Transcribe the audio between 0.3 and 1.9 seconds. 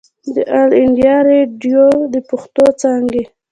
د آل انډيا ريډيو